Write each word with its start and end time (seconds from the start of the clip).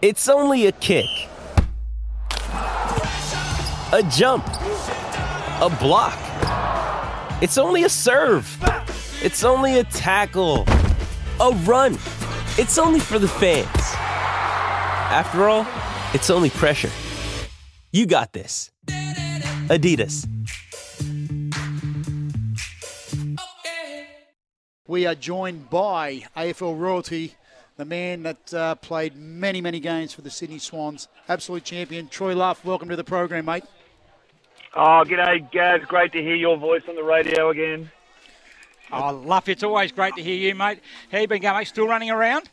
It's 0.00 0.28
only 0.28 0.66
a 0.66 0.72
kick, 0.72 1.08
a 2.52 4.08
jump, 4.12 4.46
a 4.46 5.76
block. 5.80 6.16
It's 7.42 7.58
only 7.58 7.82
a 7.82 7.88
serve. 7.88 8.46
It's 9.24 9.42
only 9.42 9.80
a 9.80 9.82
tackle, 9.82 10.66
a 11.40 11.50
run. 11.64 11.94
It's 12.58 12.78
only 12.78 13.00
for 13.00 13.18
the 13.18 13.26
fans. 13.26 13.66
After 15.10 15.48
all, 15.48 15.66
it's 16.14 16.30
only 16.30 16.50
pressure. 16.50 16.90
You 17.90 18.06
got 18.06 18.32
this. 18.32 18.70
Adidas. 19.66 20.28
We 24.86 25.06
are 25.06 25.16
joined 25.16 25.68
by 25.70 26.22
AFL 26.36 26.78
royalty, 26.78 27.34
the 27.78 27.84
man 27.84 28.24
that 28.24 28.52
uh, 28.52 28.74
played 28.74 29.16
many, 29.16 29.60
many 29.60 29.78
games 29.78 30.12
for 30.12 30.20
the 30.20 30.30
Sydney 30.30 30.58
Swans, 30.58 31.06
absolute 31.28 31.62
champion, 31.62 32.08
Troy 32.08 32.34
Luff. 32.34 32.64
Welcome 32.64 32.88
to 32.88 32.96
the 32.96 33.04
program, 33.04 33.44
mate. 33.44 33.62
Oh, 34.74 35.04
g'day, 35.06 35.48
Gaz. 35.52 35.82
Great 35.86 36.10
to 36.12 36.20
hear 36.20 36.34
your 36.34 36.56
voice 36.56 36.82
on 36.88 36.96
the 36.96 37.04
radio 37.04 37.50
again. 37.50 37.88
Oh, 38.90 39.14
Luff, 39.14 39.48
it's 39.48 39.62
always 39.62 39.92
great 39.92 40.16
to 40.16 40.22
hear 40.22 40.34
you, 40.34 40.56
mate. 40.56 40.80
How 41.12 41.18
you 41.18 41.28
been 41.28 41.40
going, 41.40 41.56
mate? 41.56 41.68
Still 41.68 41.86
running 41.86 42.10
around? 42.10 42.50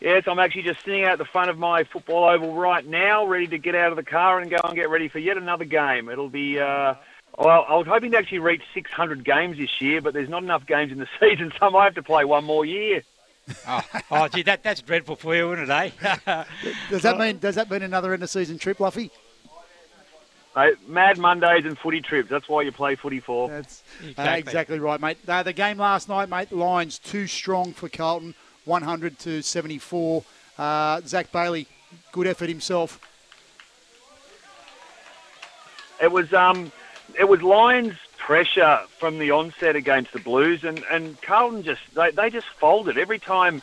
Yes, 0.00 0.22
I'm 0.28 0.38
actually 0.38 0.62
just 0.62 0.84
sitting 0.84 1.04
out 1.04 1.18
the 1.18 1.24
front 1.24 1.50
of 1.50 1.58
my 1.58 1.82
football 1.82 2.30
oval 2.30 2.54
right 2.54 2.86
now, 2.86 3.26
ready 3.26 3.48
to 3.48 3.58
get 3.58 3.74
out 3.74 3.90
of 3.90 3.96
the 3.96 4.04
car 4.04 4.38
and 4.38 4.48
go 4.48 4.58
and 4.62 4.76
get 4.76 4.88
ready 4.88 5.08
for 5.08 5.18
yet 5.18 5.36
another 5.36 5.64
game. 5.64 6.08
It'll 6.08 6.28
be, 6.28 6.60
uh, 6.60 6.94
well, 7.36 7.66
I 7.68 7.74
was 7.74 7.88
hoping 7.88 8.12
to 8.12 8.18
actually 8.18 8.38
reach 8.38 8.62
600 8.72 9.24
games 9.24 9.58
this 9.58 9.80
year, 9.80 10.00
but 10.00 10.14
there's 10.14 10.28
not 10.28 10.44
enough 10.44 10.64
games 10.64 10.92
in 10.92 10.98
the 10.98 11.08
season, 11.20 11.52
so 11.58 11.66
I 11.66 11.70
might 11.70 11.84
have 11.86 11.94
to 11.96 12.04
play 12.04 12.24
one 12.24 12.44
more 12.44 12.64
year. 12.64 13.02
Oh, 13.66 13.82
oh 14.10 14.28
gee, 14.28 14.42
that, 14.42 14.62
that's 14.62 14.82
dreadful 14.82 15.16
for 15.16 15.34
you, 15.34 15.52
isn't 15.52 15.70
it, 15.70 15.92
eh? 16.26 16.44
Does 16.90 17.02
that 17.02 17.18
mean 17.18 17.38
does 17.38 17.54
that 17.54 17.70
mean 17.70 17.82
another 17.82 18.12
end 18.12 18.22
of 18.22 18.30
season 18.30 18.58
trip, 18.58 18.80
Luffy? 18.80 19.10
Mate, 20.56 20.88
Mad 20.88 21.16
Mondays 21.18 21.64
and 21.64 21.78
footy 21.78 22.00
trips. 22.00 22.28
That's 22.28 22.48
why 22.48 22.62
you 22.62 22.72
play 22.72 22.96
footy 22.96 23.20
for. 23.20 23.48
That's 23.48 23.82
uh, 24.02 24.06
Exactly. 24.08 24.38
exactly 24.40 24.78
right, 24.80 25.00
mate. 25.00 25.18
Uh, 25.28 25.42
the 25.44 25.52
game 25.52 25.78
last 25.78 26.08
night, 26.08 26.28
mate. 26.28 26.50
Lions 26.50 26.98
too 26.98 27.28
strong 27.28 27.72
for 27.72 27.88
Carlton, 27.88 28.34
100 28.64 29.18
to 29.20 29.42
74. 29.42 30.24
Uh, 30.58 31.00
Zac 31.06 31.30
Bailey, 31.30 31.68
good 32.10 32.26
effort 32.26 32.48
himself. 32.48 33.00
It 36.02 36.10
was 36.10 36.32
um, 36.32 36.72
it 37.18 37.28
was 37.28 37.42
Lions 37.42 37.94
pressure 38.30 38.78
from 39.00 39.18
the 39.18 39.32
onset 39.32 39.74
against 39.74 40.12
the 40.12 40.20
Blues, 40.20 40.62
and 40.62 40.84
and 40.88 41.20
Carlton 41.20 41.64
just 41.64 41.80
they, 41.96 42.12
they 42.12 42.30
just 42.30 42.46
folded 42.46 42.96
every 42.96 43.18
time 43.18 43.60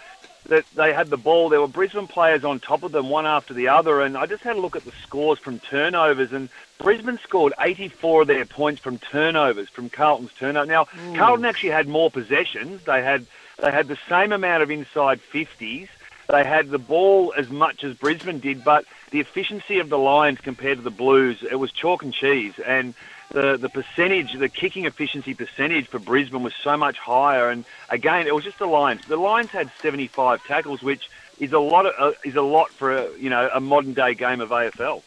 that 0.48 0.66
they 0.76 0.92
had 0.92 1.10
the 1.10 1.16
ball. 1.16 1.48
There 1.48 1.62
were 1.62 1.70
Brisbane 1.70 2.08
players 2.08 2.44
on 2.44 2.60
top 2.60 2.84
of 2.84 2.92
them, 2.92 3.08
one 3.08 3.26
after 3.26 3.54
the 3.54 3.70
other, 3.70 4.02
and 4.02 4.18
I 4.18 4.26
just 4.26 4.44
had 4.44 4.58
a 4.58 4.60
look 4.60 4.76
at 4.76 4.84
the 4.84 4.92
scores 5.04 5.40
from 5.40 5.60
turnovers, 5.60 6.34
and 6.34 6.50
Brisbane 6.80 7.18
scored 7.20 7.54
84 7.58 8.24
of 8.24 8.28
their 8.28 8.44
points 8.44 8.82
from 8.82 8.98
turnovers 8.98 9.70
from 9.70 9.90
Carlton's 9.90 10.34
turnover. 10.38 10.66
Now 10.66 10.90
Carlton 11.16 11.46
actually 11.46 11.70
had 11.70 11.88
more 11.88 12.12
possessions. 12.12 12.84
They 12.84 13.02
had 13.02 13.26
they 13.64 13.72
had 13.72 13.88
the 13.88 13.98
same 14.10 14.34
amount 14.34 14.64
of 14.64 14.70
inside 14.70 15.22
50s. 15.34 15.88
They 16.28 16.44
had 16.44 16.72
the 16.72 16.78
ball 16.78 17.34
as 17.38 17.50
much 17.50 17.86
as 17.86 17.96
Brisbane 17.96 18.40
did, 18.40 18.66
but 18.66 18.84
the 19.12 19.22
efficiency 19.22 19.80
of 19.80 19.88
the 19.88 19.98
Lions 19.98 20.42
compared 20.42 20.78
to 20.80 20.84
the 20.84 20.92
Blues, 20.92 21.42
it 21.42 21.56
was 21.56 21.72
chalk 21.72 22.04
and 22.04 22.14
cheese. 22.14 22.60
And 22.60 22.94
the, 23.32 23.58
the 23.58 23.70
percentage, 23.70 24.34
the 24.34 24.50
kicking 24.50 24.86
efficiency 24.86 25.34
percentage 25.34 25.88
for 25.88 26.00
Brisbane 26.00 26.44
was 26.44 26.54
so 26.64 26.78
much 26.78 26.98
higher. 26.98 27.50
And 27.50 27.66
again, 27.90 28.28
it 28.28 28.34
was 28.34 28.44
just 28.44 28.60
the 28.60 28.68
Lions. 28.68 29.06
The 29.06 29.18
Lions 29.18 29.50
had 29.50 29.70
75 29.82 30.44
tackles, 30.46 30.82
which 30.82 31.10
is 31.40 31.54
a 31.54 31.60
lot. 31.60 31.86
Of, 31.86 31.94
uh, 31.98 32.18
is 32.24 32.36
a 32.36 32.42
lot 32.42 32.72
for 32.72 32.92
a, 32.92 33.10
you 33.18 33.30
know 33.30 33.50
a 33.54 33.60
modern 33.60 33.94
day 33.94 34.14
game 34.14 34.42
of 34.42 34.50
AFL. 34.50 35.04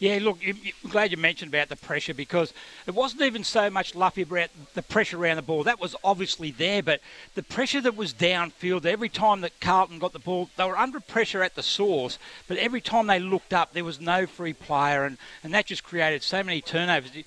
Yeah, 0.00 0.18
look, 0.22 0.38
I'm 0.46 0.58
glad 0.88 1.10
you 1.10 1.18
mentioned 1.18 1.52
about 1.52 1.68
the 1.68 1.76
pressure 1.76 2.14
because 2.14 2.54
it 2.86 2.94
wasn't 2.94 3.20
even 3.20 3.44
so 3.44 3.68
much 3.68 3.94
Luffy 3.94 4.22
about 4.22 4.48
the 4.72 4.80
pressure 4.80 5.18
around 5.18 5.36
the 5.36 5.42
ball. 5.42 5.62
That 5.62 5.78
was 5.78 5.94
obviously 6.02 6.50
there, 6.50 6.82
but 6.82 7.02
the 7.34 7.42
pressure 7.42 7.82
that 7.82 7.96
was 7.96 8.14
downfield, 8.14 8.86
every 8.86 9.10
time 9.10 9.42
that 9.42 9.60
Carlton 9.60 9.98
got 9.98 10.14
the 10.14 10.18
ball, 10.18 10.48
they 10.56 10.64
were 10.64 10.78
under 10.78 11.00
pressure 11.00 11.42
at 11.42 11.54
the 11.54 11.62
source, 11.62 12.18
but 12.48 12.56
every 12.56 12.80
time 12.80 13.08
they 13.08 13.20
looked 13.20 13.52
up, 13.52 13.74
there 13.74 13.84
was 13.84 14.00
no 14.00 14.24
free 14.26 14.54
player, 14.54 15.04
and, 15.04 15.18
and 15.44 15.52
that 15.52 15.66
just 15.66 15.84
created 15.84 16.22
so 16.22 16.42
many 16.42 16.62
turnovers. 16.62 17.14
You- 17.14 17.24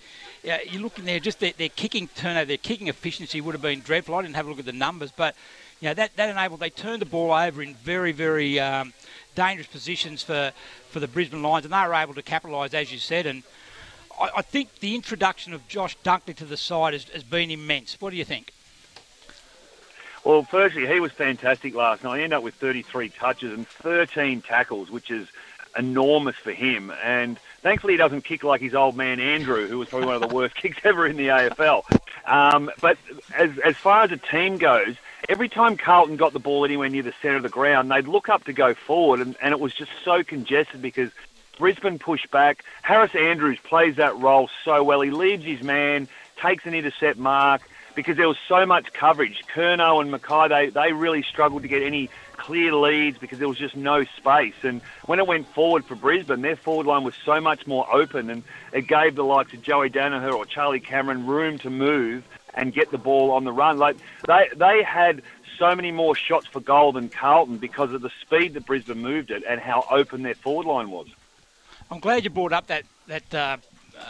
you 0.70 0.80
look 0.80 0.98
in 1.00 1.06
there, 1.06 1.20
just 1.22 1.40
their, 1.40 1.54
their 1.54 1.70
kicking 1.70 2.08
turnover, 2.10 2.44
their 2.46 2.58
kicking 2.58 2.88
efficiency 2.90 3.40
would 3.40 3.54
have 3.54 3.62
been 3.62 3.80
dreadful. 3.82 4.16
I 4.16 4.24
didn't 4.24 4.36
have 4.36 4.48
a 4.48 4.50
look 4.50 4.60
at 4.60 4.66
the 4.66 4.74
numbers, 4.74 5.12
but 5.16 5.36
you 5.80 5.88
know, 5.90 5.94
that, 5.94 6.16
that 6.18 6.30
enabled, 6.30 6.60
they 6.60 6.70
turned 6.70 7.02
the 7.02 7.06
ball 7.06 7.32
over 7.32 7.62
in 7.62 7.76
very, 7.76 8.12
very 8.12 8.60
um, 8.60 8.94
dangerous 9.36 9.68
positions 9.68 10.24
for, 10.24 10.52
for 10.90 11.00
the 11.00 11.08
Brisbane 11.08 11.42
Lions, 11.42 11.66
and 11.66 11.74
they 11.74 11.88
were 11.88 11.94
able 11.94 12.14
to 12.14 12.22
capitalise, 12.22 12.74
as 12.74 12.92
you 12.92 13.00
said. 13.00 13.26
And 13.26 13.44
I, 14.20 14.30
I 14.38 14.42
think 14.42 14.80
the 14.80 14.96
introduction 14.96 15.54
of 15.54 15.68
Josh 15.68 15.98
Dunkley 16.04 16.36
to 16.38 16.46
the 16.46 16.58
side 16.58 16.94
has, 16.94 17.06
has 17.10 17.24
been 17.24 17.52
immense. 17.52 18.00
What 18.00 18.12
do 18.12 18.18
you 18.18 18.26
think? 18.26 18.52
Well, 20.24 20.44
firstly, 20.44 20.88
he 20.88 21.00
was 21.00 21.12
fantastic 21.12 21.76
last 21.76 22.04
night. 22.04 22.18
He 22.18 22.24
ended 22.24 22.38
up 22.38 22.44
with 22.44 22.56
33 22.56 23.10
touches 23.10 23.54
and 23.54 23.68
13 23.68 24.42
tackles, 24.42 24.90
which 24.90 25.12
is 25.12 25.28
enormous 25.78 26.36
for 26.36 26.52
him. 26.52 26.94
And 27.04 27.38
thankfully, 27.62 27.94
he 27.94 27.98
doesn't 27.98 28.24
kick 28.24 28.44
like 28.44 28.62
his 28.62 28.74
old 28.74 28.96
man 28.96 29.20
Andrew, 29.20 29.68
who 29.68 29.80
was 29.80 29.90
probably 29.90 30.08
one 30.08 30.16
of 30.16 30.22
the 30.22 30.34
worst 30.34 30.56
kicks 30.62 30.78
ever 30.86 31.06
in 31.06 31.18
the 31.18 31.28
AFL. 31.28 31.84
Um, 32.26 32.72
but 32.80 32.98
as, 33.36 33.58
as 33.60 33.76
far 33.76 34.04
as 34.04 34.12
a 34.12 34.18
team 34.18 34.58
goes, 34.58 34.96
every 35.30 35.50
time 35.50 35.78
Carlton 35.78 36.18
got 36.18 36.34
the 36.34 36.40
ball 36.40 36.66
anywhere 36.66 36.90
near 36.90 37.04
the 37.04 37.14
centre 37.22 37.38
of 37.38 37.44
the 37.44 37.50
ground, 37.50 37.92
they'd 37.92 38.08
look 38.08 38.30
up 38.30 38.46
to 38.46 38.54
go 38.54 38.74
forward, 38.74 39.20
and, 39.20 39.36
and 39.42 39.52
it 39.52 39.60
was 39.60 39.74
just 39.74 39.92
so 40.04 40.24
congested 40.24 40.82
because 40.82 41.12
Brisbane 41.58 42.00
pushed 42.00 42.32
back. 42.32 42.64
Harris 42.82 43.16
Andrews 43.16 43.60
plays 43.64 43.98
that 43.98 44.18
role 44.18 44.50
so 44.66 44.84
well. 44.84 45.02
He 45.02 45.12
leaves 45.12 45.46
his 45.46 45.62
man, 45.62 46.08
takes 46.38 46.66
an 46.66 46.74
intercept 46.74 47.18
mark 47.18 47.62
because 47.96 48.18
there 48.18 48.28
was 48.28 48.38
so 48.48 48.66
much 48.66 48.92
coverage. 48.94 49.44
Curnow 49.54 50.02
and 50.02 50.12
McKay, 50.12 50.50
they, 50.50 50.70
they 50.70 50.94
really 50.94 51.22
struggled 51.22 51.62
to 51.62 51.68
get 51.68 51.84
any 51.84 52.10
clear 52.38 52.74
leads 52.74 53.20
because 53.20 53.38
there 53.38 53.48
was 53.48 53.60
just 53.60 53.76
no 53.76 54.04
space. 54.04 54.56
And 54.64 54.82
when 55.06 55.20
it 55.20 55.28
went 55.28 55.48
forward 55.48 55.86
for 55.86 55.96
Brisbane, 55.96 56.42
their 56.42 56.56
forward 56.56 56.88
line 56.88 57.04
was 57.04 57.14
so 57.24 57.40
much 57.40 57.68
more 57.68 57.88
open 57.94 58.32
and 58.32 58.44
it 58.72 58.88
gave 58.88 59.16
the 59.16 59.24
likes 59.24 59.54
of 59.54 59.62
Joey 59.62 59.90
Daniher 59.90 60.34
or 60.34 60.46
Charlie 60.46 60.80
Cameron 60.80 61.28
room 61.28 61.60
to 61.60 61.70
move 61.70 62.24
and 62.56 62.74
get 62.74 62.92
the 62.92 62.98
ball 62.98 63.32
on 63.32 63.44
the 63.44 63.52
run. 63.52 63.78
Like 63.78 63.98
they, 64.28 64.50
they 64.56 64.84
had 64.84 65.22
so 65.58 65.76
many 65.76 65.92
more 65.92 66.16
shots 66.16 66.48
for 66.48 66.60
goal 66.60 66.92
than 66.92 67.10
Carlton 67.10 67.58
because 67.58 67.92
of 67.94 68.02
the 68.02 68.12
speed 68.22 68.54
that 68.56 68.66
Brisbane 68.66 69.00
moved 69.00 69.32
it 69.32 69.44
and 69.48 69.60
how 69.60 69.86
open 69.90 70.24
their 70.24 70.36
forward 70.36 70.66
line 70.66 70.90
was. 70.90 71.08
I'm 71.92 72.00
glad 72.00 72.24
you 72.24 72.30
brought 72.30 72.54
up 72.54 72.68
that 72.68 72.86
that 73.08 73.34
uh, 73.34 73.58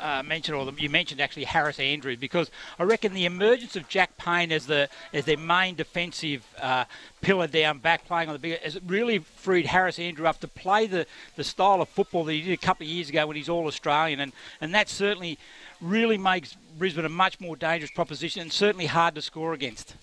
uh, 0.01 0.23
mention, 0.23 0.55
or 0.55 0.65
the, 0.65 0.73
you 0.81 0.89
mentioned 0.89 1.21
actually 1.21 1.43
Harris 1.43 1.79
Andrews, 1.79 2.17
because 2.17 2.49
I 2.79 2.83
reckon 2.83 3.13
the 3.13 3.25
emergence 3.25 3.75
of 3.75 3.87
Jack 3.87 4.17
Payne 4.17 4.51
as 4.51 4.65
the 4.65 4.89
as 5.13 5.25
their 5.25 5.37
main 5.37 5.75
defensive 5.75 6.45
uh, 6.61 6.85
pillar 7.21 7.47
down 7.47 7.79
back, 7.79 8.05
playing 8.05 8.29
on 8.29 8.33
the 8.33 8.39
big, 8.39 8.59
has 8.61 8.81
really 8.83 9.19
freed 9.19 9.65
Harris 9.65 9.99
Andrew 9.99 10.27
up 10.27 10.39
to 10.41 10.47
play 10.47 10.87
the, 10.87 11.05
the 11.35 11.43
style 11.43 11.81
of 11.81 11.89
football 11.89 12.23
that 12.25 12.33
he 12.33 12.41
did 12.41 12.53
a 12.53 12.57
couple 12.57 12.85
of 12.85 12.89
years 12.91 13.09
ago 13.09 13.27
when 13.27 13.35
he's 13.35 13.49
all 13.49 13.67
Australian, 13.67 14.19
and 14.19 14.31
and 14.61 14.73
that 14.73 14.89
certainly 14.89 15.37
really 15.81 16.17
makes 16.17 16.55
Brisbane 16.77 17.05
a 17.05 17.09
much 17.09 17.39
more 17.39 17.55
dangerous 17.55 17.91
proposition 17.91 18.41
and 18.41 18.51
certainly 18.51 18.85
hard 18.85 19.15
to 19.15 19.21
score 19.21 19.53
against. 19.53 19.95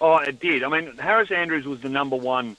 Oh, 0.00 0.16
it 0.16 0.40
did. 0.40 0.64
I 0.64 0.68
mean, 0.68 0.96
Harris 0.96 1.30
Andrews 1.30 1.64
was 1.64 1.80
the 1.80 1.88
number 1.88 2.16
one 2.16 2.56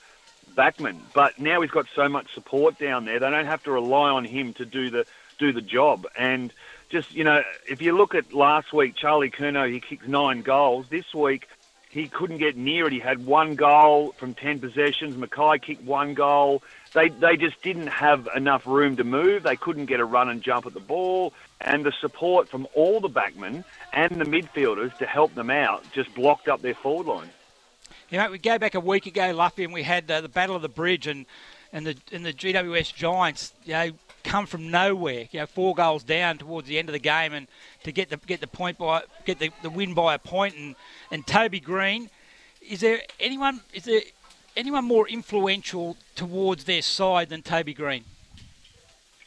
backman, 0.56 0.98
but 1.12 1.38
now 1.38 1.60
he's 1.60 1.70
got 1.70 1.86
so 1.94 2.08
much 2.08 2.32
support 2.32 2.78
down 2.78 3.04
there. 3.04 3.18
They 3.18 3.28
don't 3.28 3.44
have 3.44 3.62
to 3.64 3.70
rely 3.70 4.10
on 4.10 4.24
him 4.24 4.54
to 4.54 4.64
do 4.64 4.88
the 4.88 5.04
do 5.38 5.52
the 5.52 5.60
job. 5.60 6.06
And 6.16 6.52
just 6.88 7.14
you 7.14 7.24
know, 7.24 7.42
if 7.68 7.82
you 7.82 7.96
look 7.96 8.14
at 8.14 8.32
last 8.32 8.72
week, 8.72 8.94
Charlie 8.96 9.30
Curnow 9.30 9.70
he 9.70 9.80
kicked 9.80 10.08
nine 10.08 10.42
goals. 10.42 10.86
This 10.88 11.12
week 11.14 11.48
he 11.90 12.08
couldn't 12.08 12.38
get 12.38 12.56
near 12.56 12.86
it. 12.86 12.92
He 12.92 12.98
had 12.98 13.24
one 13.24 13.54
goal 13.54 14.12
from 14.12 14.34
ten 14.34 14.58
possessions. 14.58 15.16
McKay 15.16 15.62
kicked 15.62 15.84
one 15.84 16.14
goal. 16.14 16.62
They 16.92 17.08
they 17.08 17.36
just 17.36 17.60
didn't 17.62 17.88
have 17.88 18.28
enough 18.34 18.66
room 18.66 18.96
to 18.96 19.04
move. 19.04 19.42
They 19.42 19.56
couldn't 19.56 19.86
get 19.86 20.00
a 20.00 20.04
run 20.04 20.28
and 20.28 20.42
jump 20.42 20.66
at 20.66 20.74
the 20.74 20.80
ball. 20.80 21.32
And 21.60 21.84
the 21.84 21.92
support 22.00 22.48
from 22.48 22.66
all 22.74 23.00
the 23.00 23.08
backmen 23.08 23.64
and 23.92 24.20
the 24.20 24.24
midfielders 24.24 24.96
to 24.98 25.06
help 25.06 25.34
them 25.34 25.50
out 25.50 25.84
just 25.92 26.14
blocked 26.14 26.48
up 26.48 26.60
their 26.62 26.74
forward 26.74 27.06
line. 27.06 27.30
You 28.10 28.18
know, 28.18 28.30
we 28.30 28.38
go 28.38 28.58
back 28.58 28.74
a 28.74 28.80
week 28.80 29.06
ago, 29.06 29.32
Luffy, 29.32 29.64
and 29.64 29.72
we 29.72 29.82
had 29.82 30.10
uh, 30.10 30.20
the 30.20 30.28
Battle 30.28 30.54
of 30.54 30.62
the 30.62 30.68
Bridge, 30.68 31.06
and 31.06 31.26
and 31.72 31.86
the 31.86 31.96
and 32.12 32.24
the 32.24 32.32
GWS 32.32 32.94
Giants, 32.94 33.52
you 33.64 33.72
know, 33.72 33.90
come 34.24 34.46
from 34.46 34.70
nowhere. 34.70 35.28
You 35.30 35.40
know, 35.40 35.46
four 35.46 35.74
goals 35.74 36.02
down 36.02 36.38
towards 36.38 36.66
the 36.66 36.78
end 36.78 36.88
of 36.88 36.92
the 36.92 36.98
game, 36.98 37.32
and 37.32 37.46
to 37.84 37.92
get 37.92 38.10
the 38.10 38.16
get 38.16 38.40
the 38.40 38.46
point 38.46 38.78
by 38.78 39.02
get 39.24 39.38
the, 39.38 39.50
the 39.62 39.70
win 39.70 39.94
by 39.94 40.14
a 40.14 40.18
point, 40.18 40.56
and 40.56 40.74
and 41.10 41.26
Toby 41.26 41.60
Greene, 41.60 42.10
is 42.60 42.80
there 42.80 43.00
anyone 43.20 43.60
is 43.72 43.84
there 43.84 44.00
anyone 44.56 44.84
more 44.84 45.08
influential 45.08 45.96
towards 46.14 46.64
their 46.64 46.82
side 46.82 47.28
than 47.28 47.42
Toby 47.42 47.74
Greene? 47.74 48.04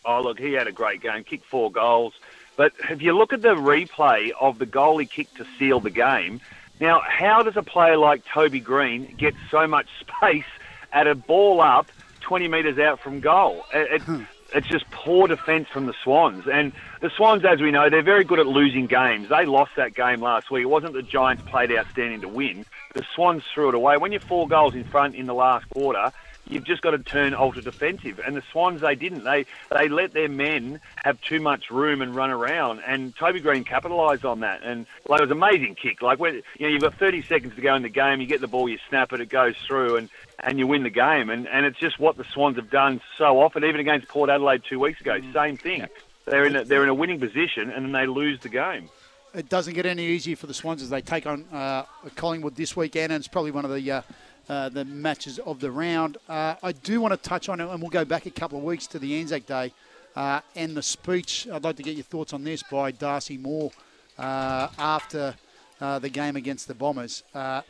Oh, 0.05 0.21
look, 0.21 0.39
he 0.39 0.53
had 0.53 0.67
a 0.67 0.71
great 0.71 1.01
game, 1.01 1.23
kicked 1.23 1.45
four 1.45 1.71
goals. 1.71 2.13
But 2.55 2.73
if 2.89 3.01
you 3.01 3.15
look 3.15 3.33
at 3.33 3.41
the 3.41 3.55
replay 3.55 4.31
of 4.39 4.57
the 4.57 4.65
goal 4.65 4.97
he 4.97 5.05
kicked 5.05 5.35
to 5.37 5.45
seal 5.59 5.79
the 5.79 5.89
game, 5.89 6.41
now, 6.79 7.01
how 7.05 7.43
does 7.43 7.57
a 7.57 7.63
player 7.63 7.97
like 7.97 8.23
Toby 8.25 8.59
Greene 8.59 9.15
get 9.17 9.35
so 9.51 9.67
much 9.67 9.87
space 9.99 10.45
at 10.93 11.07
a 11.07 11.15
ball 11.15 11.61
up 11.61 11.91
20 12.21 12.47
metres 12.49 12.77
out 12.77 12.99
from 12.99 13.21
goal. 13.21 13.65
It, 13.73 13.93
it, 13.93 14.01
hmm. 14.01 14.23
It's 14.53 14.67
just 14.67 14.89
poor 14.91 15.27
defence 15.27 15.67
from 15.69 15.85
the 15.85 15.93
Swans. 16.03 16.47
And 16.47 16.71
the 17.01 17.09
Swans, 17.09 17.43
as 17.45 17.61
we 17.61 17.71
know, 17.71 17.89
they're 17.89 18.01
very 18.01 18.23
good 18.23 18.39
at 18.39 18.47
losing 18.47 18.87
games. 18.87 19.29
They 19.29 19.45
lost 19.45 19.71
that 19.77 19.93
game 19.93 20.21
last 20.21 20.49
week. 20.49 20.63
It 20.63 20.67
wasn't 20.67 20.93
the 20.93 21.01
Giants 21.01 21.43
played 21.45 21.71
outstanding 21.71 22.21
to 22.21 22.27
win. 22.27 22.65
The 22.93 23.05
Swans 23.13 23.43
threw 23.53 23.69
it 23.69 23.75
away. 23.75 23.97
When 23.97 24.11
you're 24.11 24.21
four 24.21 24.47
goals 24.47 24.75
in 24.75 24.83
front 24.83 25.15
in 25.15 25.25
the 25.25 25.33
last 25.33 25.69
quarter, 25.69 26.11
you've 26.49 26.63
just 26.63 26.81
got 26.81 26.91
to 26.91 26.99
turn 26.99 27.33
ultra 27.33 27.61
defensive. 27.61 28.19
And 28.25 28.35
the 28.35 28.43
Swans, 28.51 28.81
they 28.81 28.95
didn't. 28.95 29.23
They 29.23 29.45
they 29.71 29.87
let 29.89 30.13
their 30.13 30.29
men 30.29 30.79
have 31.03 31.19
too 31.21 31.39
much 31.39 31.69
room 31.69 32.01
and 32.01 32.15
run 32.15 32.29
around. 32.29 32.81
And 32.85 33.15
Toby 33.15 33.39
Greene 33.39 33.63
capitalised 33.63 34.25
on 34.25 34.41
that. 34.41 34.61
And 34.63 34.85
like, 35.07 35.19
it 35.19 35.23
was 35.23 35.31
an 35.31 35.37
amazing 35.37 35.75
kick. 35.75 36.01
Like 36.01 36.19
when 36.19 36.35
you 36.35 36.41
know 36.61 36.67
you've 36.67 36.81
got 36.81 36.95
30 36.95 37.23
seconds 37.23 37.55
to 37.55 37.61
go 37.61 37.75
in 37.75 37.83
the 37.83 37.89
game, 37.89 38.21
you 38.21 38.27
get 38.27 38.41
the 38.41 38.47
ball, 38.47 38.69
you 38.69 38.77
snap 38.89 39.13
it, 39.13 39.21
it 39.21 39.29
goes 39.29 39.55
through, 39.65 39.97
and 39.97 40.09
and 40.39 40.59
you 40.59 40.67
win 40.67 40.83
the 40.83 40.89
game. 40.89 41.29
And 41.29 41.47
and 41.47 41.65
it's 41.65 41.79
just 41.79 41.99
what 41.99 42.17
the 42.17 42.25
Swans 42.25 42.57
have 42.57 42.69
done 42.69 43.01
so 43.17 43.41
often. 43.41 43.63
Even 43.63 43.79
against 43.79 44.07
Port 44.07 44.29
Adelaide 44.29 44.63
two 44.67 44.79
weeks 44.79 45.01
ago, 45.01 45.19
mm. 45.19 45.33
same 45.33 45.57
thing. 45.57 45.85
They're 46.25 46.45
in 46.45 46.55
a, 46.57 46.65
they're 46.65 46.83
in 46.83 46.89
a 46.89 46.93
winning 46.93 47.19
position, 47.19 47.71
and 47.71 47.85
then 47.85 47.91
they 47.93 48.05
lose 48.05 48.39
the 48.41 48.49
game 48.49 48.89
it 49.33 49.49
doesn't 49.49 49.75
get 49.75 49.85
any 49.85 50.03
easier 50.03 50.35
for 50.35 50.47
the 50.47 50.53
Swans 50.53 50.81
as 50.81 50.89
they 50.89 51.01
take 51.01 51.27
on 51.27 51.45
uh, 51.51 51.83
Collingwood 52.15 52.55
this 52.55 52.75
weekend, 52.75 53.11
and 53.11 53.21
it's 53.21 53.27
probably 53.27 53.51
one 53.51 53.65
of 53.65 53.73
the 53.73 53.91
uh, 53.91 54.01
uh, 54.49 54.69
the 54.69 54.85
matches 54.85 55.39
of 55.39 55.59
the 55.59 55.71
round. 55.71 56.17
Uh, 56.27 56.55
I 56.63 56.71
do 56.71 57.01
want 57.01 57.13
to 57.13 57.29
touch 57.29 57.49
on 57.49 57.59
it, 57.59 57.67
and 57.69 57.81
we'll 57.81 57.89
go 57.89 58.05
back 58.05 58.25
a 58.25 58.31
couple 58.31 58.57
of 58.57 58.63
weeks 58.63 58.87
to 58.87 58.99
the 58.99 59.19
Anzac 59.19 59.45
Day 59.45 59.73
uh, 60.15 60.41
and 60.55 60.75
the 60.75 60.81
speech. 60.81 61.47
I'd 61.51 61.63
like 61.63 61.75
to 61.77 61.83
get 61.83 61.95
your 61.95 62.03
thoughts 62.03 62.33
on 62.33 62.43
this 62.43 62.63
by 62.63 62.91
Darcy 62.91 63.37
Moore 63.37 63.71
uh, 64.17 64.69
after 64.79 65.35
uh, 65.81 65.99
the 65.99 66.09
game 66.09 66.35
against 66.35 66.67
the 66.67 66.73
Bombers. 66.73 67.23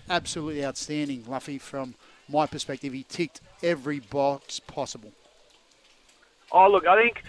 absolutely 0.10 0.66
outstanding, 0.66 1.24
Luffy, 1.28 1.58
from 1.58 1.96
my 2.30 2.46
perspective. 2.46 2.94
He 2.94 3.04
ticked 3.04 3.42
every 3.64 4.00
box 4.00 4.60
possible. 4.60 5.12
Oh, 6.52 6.70
look, 6.70 6.88
I 6.88 7.02
think 7.02 7.24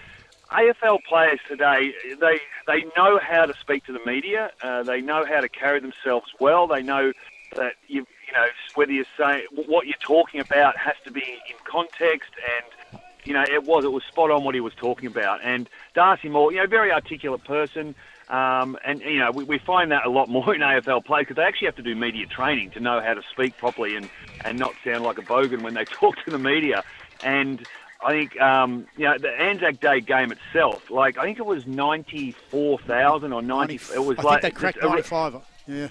AFL 0.51 1.03
players 1.09 1.41
today, 1.49 1.93
they 2.21 2.41
they 2.67 2.85
know 2.97 3.19
how 3.19 3.47
to 3.47 3.55
speak 3.61 3.85
to 3.87 3.93
the 3.93 4.01
media. 4.07 4.51
Uh, 4.63 4.83
they 4.83 5.01
know 5.01 5.25
how 5.25 5.41
to 5.41 5.49
carry 5.49 5.81
themselves 5.81 6.27
well. 6.41 6.67
They 6.67 6.83
know 6.83 7.13
that 7.57 7.75
you 7.87 8.07
you 8.29 8.35
know, 8.35 8.47
whether 8.75 8.93
you 8.93 9.05
say 9.17 9.47
what 9.67 9.87
you're 9.87 9.97
talking 10.01 10.41
about 10.41 10.77
has 10.77 10.95
to 11.05 11.11
be 11.11 11.23
in 11.23 11.57
context 11.65 12.31
and 12.37 13.01
you 13.25 13.35
know, 13.35 13.43
it 13.43 13.65
was 13.65 13.85
it 13.85 13.93
was 13.93 14.03
spot 14.05 14.31
on 14.31 14.45
what 14.45 14.55
he 14.55 14.61
was 14.61 14.73
talking 14.75 15.07
about. 15.07 15.41
And 15.43 15.69
Darcy 15.95 16.29
Moore, 16.29 16.53
you 16.53 16.59
know, 16.59 16.67
very 16.67 16.91
articulate 16.91 17.45
person, 17.45 17.95
um, 18.29 18.79
and 18.85 19.01
you 19.01 19.19
know, 19.19 19.31
we, 19.33 19.45
we 19.45 19.59
find 19.59 19.91
that 19.93 20.07
a 20.07 20.11
lot 20.11 20.29
more 20.29 20.55
in 20.55 20.61
AFL 20.61 21.05
players 21.05 21.25
because 21.25 21.37
they 21.37 21.43
actually 21.43 21.67
have 21.67 21.77
to 21.77 21.83
do 21.83 21.95
media 21.95 22.27
training 22.27 22.71
to 22.71 22.81
know 22.81 23.01
how 23.01 23.15
to 23.15 23.23
speak 23.31 23.57
properly 23.59 23.97
and 23.97 24.09
and 24.45 24.59
not 24.59 24.73
sound 24.85 25.05
like 25.05 25.19
a 25.19 25.23
bogan 25.23 25.63
when 25.63 25.75
they 25.75 25.85
talk 26.01 26.17
to 26.25 26.31
the 26.31 26.39
media. 26.39 26.85
And 27.23 27.67
I 28.03 28.13
think 28.13 28.41
um, 28.41 28.87
you 28.97 29.05
know 29.05 29.19
the 29.19 29.31
Anzac 29.31 29.81
Day 29.81 30.01
game 30.01 30.33
itself, 30.33 30.91
like 30.91 31.19
I 31.19 31.25
think 31.25 31.39
it 31.39 31.47
was 31.47 31.67
ninety 31.67 32.33
four 32.33 32.79
thousand 32.79 33.33
or 33.33 33.43
ninety. 33.43 33.75
it 33.95 34.05
was 34.05 34.19
I 34.19 34.23
like 34.23 34.43
they 34.43 34.51
cracked 34.51 34.83
ninety 34.83 35.03
five. 35.03 35.37
Yeah 35.67 35.89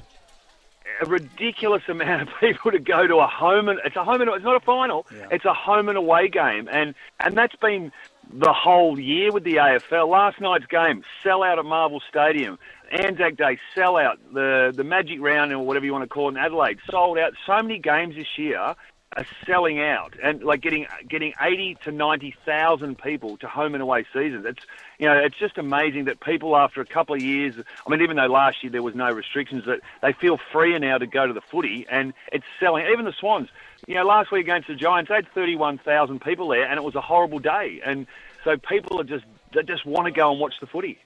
a 1.02 1.06
ridiculous 1.06 1.84
amount 1.88 2.24
of 2.24 2.30
people 2.40 2.72
to 2.72 2.80
go 2.80 3.08
to 3.08 3.18
a 3.18 3.28
home 3.28 3.70
and 3.70 3.80
it's 3.86 3.96
a 3.96 4.04
home 4.04 4.22
and 4.22 4.30
it's 4.30 4.44
not 4.44 4.56
a 4.56 4.66
final. 4.66 5.06
Yeah. 5.14 5.28
It's 5.32 5.46
a 5.46 5.54
home 5.54 5.90
and 5.90 5.98
away 5.98 6.28
game, 6.28 6.68
and 6.72 6.96
and 7.20 7.38
that's 7.38 7.56
been 7.56 7.92
the 8.32 8.54
whole 8.54 9.00
year 9.00 9.32
with 9.32 9.44
the 9.44 9.56
AFL. 9.56 10.10
Last 10.10 10.42
night's 10.42 10.66
game, 10.66 11.04
sell 11.24 11.44
out 11.44 11.60
at 11.60 11.66
Marvel 11.66 12.02
Stadium. 12.10 12.60
Anzac 12.92 13.38
Day, 13.38 13.60
sell 13.76 13.98
out. 13.98 14.18
The 14.34 14.74
the 14.76 14.84
Magic 14.84 15.20
Round 15.22 15.52
or 15.52 15.60
whatever 15.60 15.86
you 15.86 15.92
want 15.92 16.04
to 16.04 16.10
call 16.10 16.30
it 16.30 16.32
in 16.32 16.38
Adelaide, 16.38 16.80
sold 16.90 17.18
out. 17.18 17.34
So 17.46 17.62
many 17.62 17.80
games 17.80 18.16
this 18.16 18.38
year 18.38 18.76
are 19.18 19.26
selling 19.46 19.82
out 19.82 20.14
and 20.22 20.44
like 20.44 20.62
getting 20.62 20.86
getting 21.08 21.34
eighty 21.42 21.76
to 21.84 21.92
ninety 21.92 22.36
thousand 22.46 23.00
people 23.00 23.38
to 23.38 23.48
home 23.48 23.74
and 23.74 23.82
away 23.82 24.06
seasons. 24.14 24.46
It's 24.46 24.64
you 25.00 25.08
know 25.08 25.18
it's 25.18 25.38
just 25.38 25.58
amazing 25.58 26.06
that 26.06 26.20
people 26.20 26.56
after 26.56 26.82
a 26.82 26.86
couple 26.86 27.16
of 27.16 27.22
years. 27.22 27.56
I 27.86 27.90
mean, 27.90 28.02
even 28.02 28.18
though 28.18 28.28
last 28.28 28.64
year 28.64 28.72
there 28.72 28.84
was 28.84 28.96
no 28.96 29.12
restrictions, 29.12 29.66
that 29.66 29.82
they 30.02 30.14
feel 30.14 30.40
freer 30.52 30.78
now 30.80 31.00
to 31.00 31.08
go 31.08 31.26
to 31.26 31.34
the 31.34 31.42
footy 31.42 31.88
and 31.90 32.14
it's 32.32 32.46
selling. 32.60 32.86
Even 32.92 33.06
the 33.06 33.14
Swans, 33.14 33.50
you 33.88 33.96
know, 33.96 34.06
last 34.06 34.32
week 34.32 34.44
against 34.44 34.68
the 34.68 34.76
Giants, 34.76 35.10
they 35.10 35.16
had 35.16 35.28
thirty 35.34 35.56
one 35.56 35.80
thousand 35.80 36.22
people 36.22 36.48
there, 36.50 36.68
and 36.68 36.78
it 36.78 36.84
was 36.84 36.96
a 36.96 37.02
horrible 37.02 37.40
day. 37.40 37.82
And 37.84 38.06
so 38.44 38.56
people 38.58 39.02
are 39.02 39.06
just 39.06 39.26
they 39.54 39.64
just 39.64 39.86
want 39.86 40.06
to 40.06 40.12
go 40.12 40.32
and 40.32 40.40
watch 40.40 40.60
the 40.60 40.68
footy. 40.68 41.00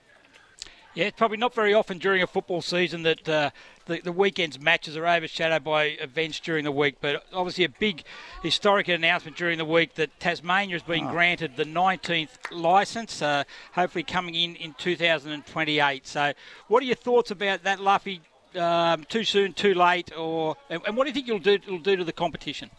Yeah, 0.93 1.05
it's 1.05 1.17
probably 1.17 1.37
not 1.37 1.55
very 1.55 1.73
often 1.73 1.99
during 1.99 2.21
a 2.21 2.27
football 2.27 2.61
season 2.61 3.03
that 3.03 3.27
uh, 3.27 3.51
the, 3.85 4.01
the 4.01 4.11
weekend's 4.11 4.59
matches 4.59 4.97
are 4.97 5.07
overshadowed 5.07 5.63
by 5.63 5.83
events 5.85 6.41
during 6.41 6.65
the 6.65 6.71
week. 6.71 6.97
But 6.99 7.23
obviously, 7.31 7.63
a 7.63 7.69
big 7.69 8.03
historic 8.43 8.89
announcement 8.89 9.37
during 9.37 9.57
the 9.57 9.65
week 9.65 9.95
that 9.95 10.19
Tasmania 10.19 10.75
has 10.75 10.83
been 10.83 11.07
oh. 11.07 11.11
granted 11.11 11.55
the 11.55 11.63
19th 11.63 12.51
licence, 12.51 13.21
uh, 13.21 13.45
hopefully 13.73 14.03
coming 14.03 14.35
in 14.35 14.55
in 14.57 14.73
2028. 14.73 16.05
So, 16.05 16.33
what 16.67 16.83
are 16.83 16.85
your 16.85 16.95
thoughts 16.95 17.31
about 17.31 17.63
that, 17.63 17.79
Luffy? 17.79 18.21
Um, 18.53 19.05
too 19.05 19.23
soon, 19.23 19.53
too 19.53 19.73
late, 19.73 20.11
or 20.17 20.57
and, 20.69 20.81
and 20.85 20.97
what 20.97 21.05
do 21.05 21.09
you 21.09 21.13
think 21.13 21.25
you'll 21.25 21.39
do, 21.39 21.53
it'll 21.53 21.79
do 21.79 21.95
to 21.95 22.03
the 22.03 22.11
competition? 22.11 22.69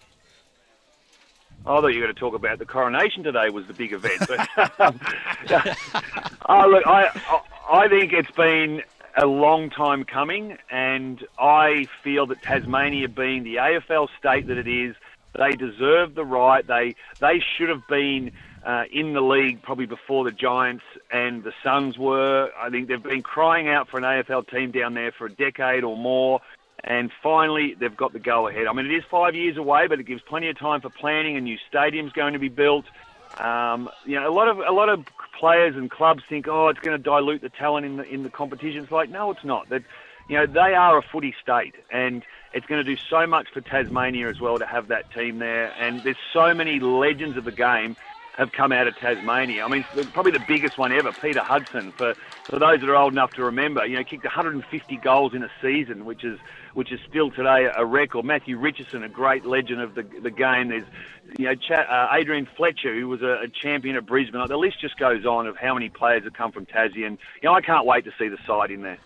I 1.64 1.80
thought 1.80 1.86
you 1.86 2.00
were 2.00 2.06
going 2.06 2.14
to 2.14 2.20
talk 2.20 2.34
about 2.34 2.58
the 2.58 2.66
coronation 2.66 3.22
today 3.22 3.48
was 3.48 3.66
the 3.68 3.72
big 3.72 3.92
event. 3.92 4.20
But, 4.28 4.80
um, 4.80 5.00
oh, 6.48 6.68
look, 6.68 6.86
I, 6.86 7.40
I 7.72 7.88
think 7.88 8.12
it's 8.12 8.30
been 8.32 8.82
a 9.16 9.24
long 9.24 9.70
time 9.70 10.04
coming, 10.04 10.58
and 10.70 11.26
I 11.38 11.86
feel 12.04 12.26
that 12.26 12.42
Tasmania, 12.42 13.08
being 13.08 13.44
the 13.44 13.56
AFL 13.56 14.08
state 14.18 14.46
that 14.48 14.58
it 14.58 14.68
is, 14.68 14.94
they 15.34 15.52
deserve 15.52 16.14
the 16.14 16.22
right. 16.22 16.66
They 16.66 16.96
they 17.18 17.42
should 17.56 17.70
have 17.70 17.88
been 17.88 18.32
uh, 18.62 18.84
in 18.92 19.14
the 19.14 19.22
league 19.22 19.62
probably 19.62 19.86
before 19.86 20.22
the 20.24 20.32
Giants 20.32 20.84
and 21.10 21.44
the 21.44 21.54
Suns 21.64 21.96
were. 21.96 22.50
I 22.60 22.68
think 22.68 22.88
they've 22.88 23.02
been 23.02 23.22
crying 23.22 23.68
out 23.68 23.88
for 23.88 23.96
an 23.96 24.04
AFL 24.04 24.50
team 24.50 24.70
down 24.70 24.92
there 24.92 25.10
for 25.10 25.24
a 25.24 25.32
decade 25.32 25.82
or 25.82 25.96
more. 25.96 26.42
And 26.84 27.10
finally, 27.22 27.74
they've 27.80 27.96
got 27.96 28.12
the 28.12 28.18
go 28.18 28.48
ahead. 28.48 28.66
I 28.66 28.74
mean, 28.74 28.84
it 28.84 28.94
is 28.94 29.04
five 29.10 29.34
years 29.34 29.56
away, 29.56 29.86
but 29.86 29.98
it 29.98 30.04
gives 30.04 30.20
plenty 30.20 30.50
of 30.50 30.58
time 30.58 30.82
for 30.82 30.90
planning. 30.90 31.38
A 31.38 31.40
new 31.40 31.56
stadium's 31.70 32.12
going 32.12 32.34
to 32.34 32.38
be 32.38 32.50
built. 32.50 32.84
Um, 33.38 33.88
you 34.04 34.18
know, 34.18 34.28
a 34.28 34.34
lot 34.34 34.48
of 34.48 34.58
a 34.58 34.72
lot 34.72 34.88
of 34.88 35.04
players 35.38 35.76
and 35.76 35.90
clubs 35.90 36.22
think, 36.28 36.46
oh, 36.48 36.68
it's 36.68 36.80
going 36.80 36.96
to 36.96 37.02
dilute 37.02 37.40
the 37.40 37.48
talent 37.48 37.86
in 37.86 37.96
the 37.96 38.04
in 38.04 38.22
the 38.22 38.30
competition. 38.30 38.82
It's 38.82 38.92
like, 38.92 39.10
no, 39.10 39.30
it's 39.30 39.44
not. 39.44 39.68
That 39.68 39.82
you 40.28 40.36
know, 40.36 40.46
they 40.46 40.74
are 40.74 40.98
a 40.98 41.02
footy 41.02 41.34
state, 41.42 41.74
and 41.90 42.22
it's 42.52 42.66
going 42.66 42.84
to 42.84 42.96
do 42.96 43.00
so 43.08 43.26
much 43.26 43.48
for 43.52 43.60
Tasmania 43.60 44.28
as 44.28 44.40
well 44.40 44.58
to 44.58 44.66
have 44.66 44.88
that 44.88 45.12
team 45.12 45.38
there. 45.38 45.72
And 45.78 46.02
there's 46.02 46.16
so 46.32 46.54
many 46.54 46.78
legends 46.80 47.36
of 47.36 47.44
the 47.44 47.52
game 47.52 47.96
have 48.36 48.52
come 48.52 48.72
out 48.72 48.86
of 48.86 48.96
Tasmania. 48.96 49.64
I 49.64 49.68
mean, 49.68 49.84
probably 50.12 50.32
the 50.32 50.44
biggest 50.48 50.78
one 50.78 50.90
ever, 50.92 51.12
Peter 51.12 51.40
Hudson. 51.40 51.92
For 51.92 52.14
for 52.44 52.58
those 52.58 52.80
that 52.80 52.88
are 52.88 52.96
old 52.96 53.12
enough 53.12 53.32
to 53.34 53.44
remember, 53.44 53.86
you 53.86 53.96
know, 53.96 54.04
kicked 54.04 54.24
150 54.24 54.96
goals 54.96 55.34
in 55.34 55.42
a 55.42 55.50
season, 55.60 56.04
which 56.04 56.24
is 56.24 56.38
which 56.74 56.90
is 56.92 57.00
still 57.08 57.30
today 57.30 57.68
a 57.76 57.84
record. 57.84 58.24
Matthew 58.24 58.58
Richardson, 58.58 59.02
a 59.02 59.08
great 59.08 59.44
legend 59.44 59.80
of 59.80 59.94
the 59.94 60.02
the 60.02 60.30
game. 60.30 60.68
There's 60.68 60.86
you 61.38 61.46
know 61.46 61.54
Ch- 61.54 61.72
uh, 61.72 62.08
Adrian 62.12 62.48
Fletcher, 62.56 62.98
who 62.98 63.08
was 63.08 63.22
a, 63.22 63.42
a 63.44 63.48
champion 63.48 63.96
at 63.96 64.06
Brisbane. 64.06 64.40
Like, 64.40 64.48
the 64.48 64.56
list 64.56 64.80
just 64.80 64.98
goes 64.98 65.26
on 65.26 65.46
of 65.46 65.56
how 65.56 65.74
many 65.74 65.90
players 65.90 66.24
have 66.24 66.32
come 66.32 66.52
from 66.52 66.66
Tassie, 66.66 67.06
and 67.06 67.18
you 67.42 67.48
know 67.48 67.54
I 67.54 67.60
can't 67.60 67.86
wait 67.86 68.04
to 68.06 68.12
see 68.18 68.28
the 68.28 68.38
side 68.46 68.70
in 68.70 68.82
there. 68.82 68.98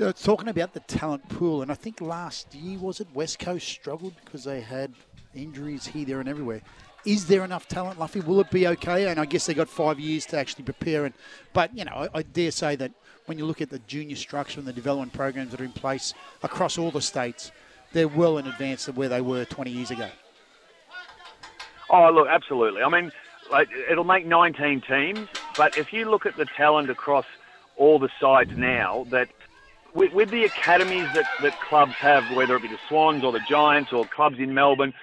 Uh, 0.00 0.10
talking 0.12 0.48
about 0.48 0.72
the 0.72 0.80
talent 0.80 1.28
pool, 1.28 1.60
and 1.62 1.70
I 1.70 1.74
think 1.74 2.00
last 2.00 2.54
year 2.54 2.78
was 2.78 3.00
it 3.00 3.08
West 3.12 3.38
Coast 3.38 3.68
struggled 3.68 4.14
because 4.24 4.44
they 4.44 4.60
had 4.60 4.94
injuries 5.34 5.86
here, 5.86 6.06
there, 6.06 6.20
and 6.20 6.28
everywhere. 6.28 6.62
Is 7.04 7.26
there 7.26 7.44
enough 7.44 7.66
talent, 7.66 7.98
Luffy? 7.98 8.20
Will 8.20 8.40
it 8.40 8.50
be 8.50 8.66
okay? 8.68 9.08
And 9.08 9.18
I 9.18 9.24
guess 9.24 9.46
they 9.46 9.54
got 9.54 9.68
five 9.68 9.98
years 9.98 10.24
to 10.26 10.38
actually 10.38 10.64
prepare. 10.64 11.04
And 11.04 11.14
but 11.52 11.76
you 11.76 11.84
know, 11.84 11.92
I, 11.92 12.18
I 12.18 12.22
dare 12.22 12.50
say 12.52 12.76
that 12.76 12.92
when 13.26 13.38
you 13.38 13.44
look 13.44 13.60
at 13.60 13.70
the 13.70 13.80
junior 13.80 14.16
structure 14.16 14.60
and 14.60 14.68
the 14.68 14.72
development 14.72 15.12
programs 15.12 15.50
that 15.50 15.60
are 15.60 15.64
in 15.64 15.72
place 15.72 16.14
across 16.42 16.78
all 16.78 16.90
the 16.90 17.00
states, 17.00 17.50
they're 17.92 18.08
well 18.08 18.38
in 18.38 18.46
advance 18.46 18.88
of 18.88 18.96
where 18.96 19.08
they 19.08 19.20
were 19.20 19.44
20 19.44 19.70
years 19.70 19.90
ago. 19.90 20.08
Oh, 21.90 22.10
look, 22.10 22.28
absolutely. 22.28 22.82
I 22.82 22.88
mean, 22.88 23.12
like, 23.50 23.68
it'll 23.90 24.04
make 24.04 24.24
19 24.24 24.80
teams, 24.82 25.28
but 25.56 25.76
if 25.76 25.92
you 25.92 26.10
look 26.10 26.24
at 26.24 26.36
the 26.36 26.46
talent 26.46 26.88
across 26.88 27.26
all 27.76 27.98
the 27.98 28.08
sides 28.18 28.52
now, 28.56 29.06
that 29.10 29.28
with, 29.94 30.12
with 30.12 30.30
the 30.30 30.44
academies 30.44 31.06
that, 31.12 31.26
that 31.42 31.60
clubs 31.60 31.92
have, 31.94 32.24
whether 32.34 32.56
it 32.56 32.62
be 32.62 32.68
the 32.68 32.78
Swans 32.88 33.22
or 33.22 33.32
the 33.32 33.42
Giants 33.46 33.92
or 33.92 34.06
clubs 34.06 34.38
in 34.38 34.54
Melbourne, 34.54 34.94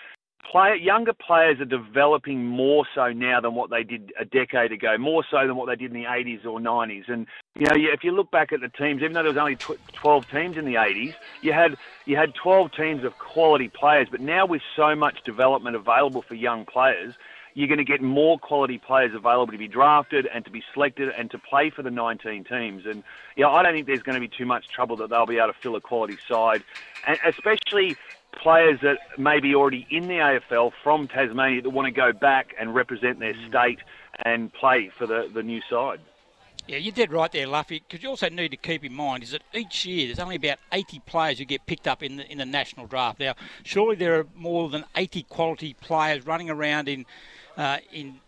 younger 0.54 1.14
players 1.14 1.60
are 1.60 1.66
developing 1.66 2.46
more 2.46 2.86
so 2.96 3.12
now 3.12 3.40
than 3.40 3.56
what 3.56 3.70
they 3.70 3.84
did 3.84 4.12
a 4.20 4.26
decade 4.26 4.72
ago, 4.72 4.98
more 4.98 5.24
so 5.30 5.46
than 5.46 5.56
what 5.56 5.68
they 5.68 5.76
did 5.76 5.94
in 5.94 6.02
the 6.02 6.08
80s 6.08 6.46
or 6.46 6.60
90s. 6.60 7.10
And 7.10 7.28
you 7.56 7.66
know, 7.66 7.76
if 7.76 8.04
you 8.04 8.12
look 8.12 8.32
back 8.32 8.52
at 8.52 8.62
the 8.62 8.70
teams, 8.70 9.02
even 9.02 9.14
though 9.14 9.24
there 9.24 9.32
was 9.32 9.38
only 9.38 9.56
12 9.56 10.30
teams 10.30 10.58
in 10.58 10.66
the 10.66 10.76
80s, 10.76 11.16
you 11.42 11.54
had 11.54 11.78
you 12.06 12.16
had 12.16 12.34
12 12.36 12.72
teams 12.74 13.04
of 13.04 13.18
quality 13.18 13.70
players. 13.70 14.08
But 14.10 14.22
now 14.22 14.46
with 14.46 14.62
so 14.76 14.96
much 14.96 15.24
development 15.24 15.76
available 15.76 16.22
for 16.22 16.36
young 16.36 16.66
players, 16.66 17.16
you're 17.54 17.68
going 17.68 17.80
to 17.80 17.84
get 17.84 18.02
more 18.02 18.40
quality 18.40 18.78
players 18.78 19.14
available 19.14 19.52
to 19.52 19.58
be 19.58 19.68
drafted 19.68 20.28
and 20.34 20.46
to 20.46 20.52
be 20.52 20.64
selected 20.74 21.10
and 21.18 21.30
to 21.32 21.38
play 21.38 21.70
for 21.70 21.84
the 21.84 21.92
19 21.92 22.44
teams. 22.46 22.86
And 22.86 23.04
yeah, 23.36 23.50
I 23.50 23.64
don't 23.64 23.74
think 23.74 23.88
there's 23.88 24.04
going 24.04 24.16
to 24.16 24.22
be 24.22 24.30
too 24.30 24.46
much 24.46 24.70
trouble 24.70 24.96
that 24.98 25.10
they'll 25.10 25.26
be 25.26 25.38
able 25.38 25.54
to 25.54 25.60
fill 25.60 25.76
a 25.76 25.82
quality 25.82 26.18
side, 26.28 26.64
and 27.06 27.18
especially 27.26 27.98
players 28.32 28.80
that 28.82 28.98
may 29.18 29.40
be 29.40 29.56
already 29.56 29.88
in 29.90 30.08
the 30.08 30.16
AFL 30.16 30.72
from 30.84 31.08
Tasmania 31.08 31.62
that 31.62 31.70
want 31.70 31.86
to 31.88 31.92
go 31.92 32.14
back 32.14 32.54
and 32.60 32.74
represent 32.74 33.20
their 33.20 33.36
state 33.48 33.80
and 34.24 34.54
play 34.54 34.92
for 34.98 35.08
the, 35.08 35.30
the 35.34 35.44
new 35.44 35.62
side. 35.70 36.00
Yeah, 36.68 36.78
you 36.78 36.92
did 36.92 37.12
right 37.12 37.32
there, 37.32 37.48
Luffy. 37.48 37.82
Because 37.88 38.04
you 38.04 38.10
also 38.10 38.30
need 38.30 38.50
to 38.50 38.58
keep 38.58 38.86
in 38.86 38.94
mind 38.94 39.24
is 39.24 39.32
that 39.32 39.42
each 39.56 39.86
year 39.86 40.06
there's 40.06 40.20
only 40.20 40.36
about 40.36 40.60
80 40.72 41.00
players 41.08 41.40
who 41.40 41.46
get 41.46 41.66
picked 41.66 41.88
up 41.88 42.04
in 42.04 42.18
the 42.18 42.32
in 42.32 42.38
the 42.38 42.46
national 42.46 42.86
draft. 42.86 43.20
Now, 43.20 43.34
surely 43.64 43.96
there 43.96 44.20
are 44.20 44.28
more 44.36 44.70
than 44.70 44.86
80 44.96 45.24
quality 45.24 45.74
players 45.74 46.28
running 46.28 46.50
around 46.50 46.88
in 46.88 47.08
uh, 47.58 47.80
in 47.92 48.20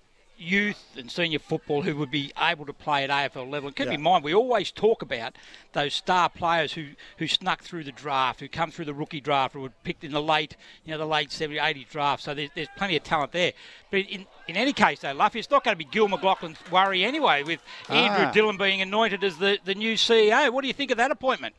youth 0.41 0.97
and 0.97 1.11
senior 1.11 1.39
football 1.39 1.83
who 1.83 1.95
would 1.95 2.09
be 2.11 2.31
able 2.41 2.65
to 2.65 2.73
play 2.73 3.03
at 3.03 3.09
AFL 3.09 3.49
level. 3.49 3.67
And 3.67 3.75
keep 3.75 3.85
Yeah. 3.87 3.93
in 3.93 4.01
mind, 4.01 4.23
we 4.23 4.33
always 4.33 4.71
talk 4.71 5.01
about 5.01 5.35
those 5.73 5.93
star 5.93 6.29
players 6.29 6.73
who, 6.73 6.87
who 7.17 7.27
snuck 7.27 7.61
through 7.63 7.83
the 7.83 7.91
draft, 7.91 8.39
who 8.39 8.47
come 8.47 8.71
through 8.71 8.85
the 8.85 8.93
rookie 8.93 9.21
draft, 9.21 9.53
who 9.53 9.61
were 9.61 9.69
picked 9.83 10.03
in 10.03 10.11
the 10.11 10.21
late, 10.21 10.55
you 10.83 10.91
know, 10.91 10.97
the 10.97 11.05
late 11.05 11.31
70, 11.31 11.59
80 11.59 11.85
draft. 11.89 12.23
So 12.23 12.33
there's, 12.33 12.49
there's 12.55 12.67
plenty 12.75 12.97
of 12.97 13.03
talent 13.03 13.31
there. 13.31 13.53
But 13.91 13.99
in, 14.01 14.25
in 14.47 14.57
any 14.57 14.73
case, 14.73 14.99
though, 15.01 15.13
Luffy, 15.13 15.39
it's 15.39 15.51
not 15.51 15.63
going 15.63 15.73
to 15.73 15.77
be 15.77 15.85
Gil 15.91 16.07
McLachlan's 16.07 16.57
worry 16.71 17.03
anyway, 17.05 17.43
with 17.43 17.61
Andrew 17.89 18.25
Ah. 18.27 18.31
Dillon 18.31 18.57
being 18.57 18.81
anointed 18.81 19.23
as 19.23 19.37
the, 19.37 19.59
the 19.63 19.75
new 19.75 19.93
CEO. 19.93 20.49
What 20.51 20.61
do 20.61 20.67
you 20.67 20.73
think 20.73 20.91
of 20.91 20.97
that 20.97 21.11
appointment? 21.11 21.53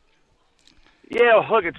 Yeah, 1.13 1.45
look, 1.47 1.63
it's 1.63 1.77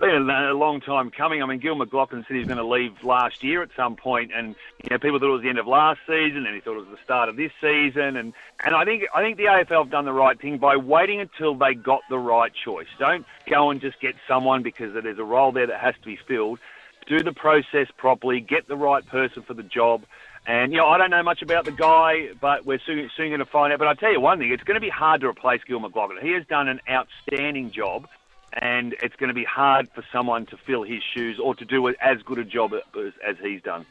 been 0.00 0.28
a 0.28 0.54
long 0.54 0.80
time 0.80 1.12
coming. 1.12 1.40
I 1.40 1.46
mean, 1.46 1.60
Gil 1.60 1.76
McLachlan 1.76 2.26
said 2.26 2.34
he 2.34 2.38
was 2.38 2.48
going 2.48 2.58
to 2.58 2.66
leave 2.66 3.04
last 3.04 3.44
year 3.44 3.62
at 3.62 3.68
some 3.76 3.94
point, 3.94 4.32
and 4.34 4.56
you 4.82 4.90
know, 4.90 4.98
people 4.98 5.20
thought 5.20 5.28
it 5.28 5.34
was 5.34 5.42
the 5.42 5.50
end 5.50 5.60
of 5.60 5.68
last 5.68 6.00
season, 6.04 6.46
and 6.46 6.54
he 6.56 6.60
thought 6.60 6.74
it 6.74 6.88
was 6.88 6.88
the 6.88 7.04
start 7.04 7.28
of 7.28 7.36
this 7.36 7.52
season, 7.60 8.16
and 8.16 8.32
and 8.64 8.74
I 8.74 8.84
think 8.84 9.04
I 9.14 9.22
think 9.22 9.36
the 9.36 9.44
AFL 9.44 9.84
have 9.84 9.90
done 9.90 10.04
the 10.04 10.12
right 10.12 10.38
thing 10.40 10.58
by 10.58 10.76
waiting 10.76 11.20
until 11.20 11.54
they 11.54 11.74
got 11.74 12.00
the 12.10 12.18
right 12.18 12.50
choice. 12.52 12.88
Don't 12.98 13.24
go 13.48 13.70
and 13.70 13.80
just 13.80 14.00
get 14.00 14.16
someone 14.26 14.64
because 14.64 14.92
there's 15.00 15.18
a 15.18 15.24
role 15.24 15.52
there 15.52 15.68
that 15.68 15.78
has 15.78 15.94
to 16.00 16.04
be 16.04 16.18
filled. 16.26 16.58
Do 17.06 17.20
the 17.20 17.32
process 17.32 17.86
properly, 17.96 18.40
get 18.40 18.66
the 18.66 18.76
right 18.76 19.06
person 19.06 19.44
for 19.44 19.54
the 19.54 19.62
job. 19.62 20.02
And 20.44 20.72
you 20.72 20.78
know, 20.78 20.88
I 20.88 20.98
don't 20.98 21.10
know 21.10 21.22
much 21.22 21.42
about 21.42 21.66
the 21.66 21.70
guy, 21.72 22.30
but 22.40 22.66
we're 22.66 22.80
soon, 22.84 23.08
soon 23.16 23.28
going 23.28 23.38
to 23.38 23.46
find 23.46 23.72
out. 23.72 23.78
But 23.78 23.86
I 23.86 23.94
tell 23.94 24.10
you 24.10 24.20
one 24.20 24.40
thing: 24.40 24.50
it's 24.50 24.64
going 24.64 24.74
to 24.74 24.80
be 24.80 24.90
hard 24.90 25.20
to 25.20 25.28
replace 25.28 25.60
Gil 25.68 25.78
McLachlan. 25.78 26.20
He 26.20 26.32
has 26.32 26.44
done 26.48 26.66
an 26.66 26.80
outstanding 26.90 27.70
job, 27.70 28.08
and 28.54 28.94
it's 29.02 29.16
going 29.16 29.28
to 29.28 29.34
be 29.34 29.44
hard 29.44 29.88
for 29.94 30.04
someone 30.12 30.46
to 30.46 30.56
fill 30.56 30.82
his 30.82 31.02
shoes 31.02 31.38
or 31.42 31.54
to 31.54 31.64
do 31.64 31.88
as 31.88 32.22
good 32.24 32.38
a 32.38 32.44
job 32.44 32.74
as, 32.74 33.12
as 33.26 33.36
he's 33.42 33.62
done. 33.62 33.86